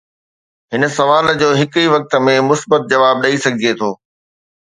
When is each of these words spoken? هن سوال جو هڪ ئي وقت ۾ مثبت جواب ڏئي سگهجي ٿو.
هن 0.73 0.83
سوال 0.99 1.25
جو 1.41 1.49
هڪ 1.61 1.73
ئي 1.81 1.87
وقت 1.95 2.11
۾ 2.29 2.35
مثبت 2.49 2.81
جواب 2.95 3.15
ڏئي 3.25 3.35
سگهجي 3.45 3.71
ٿو. 3.83 3.91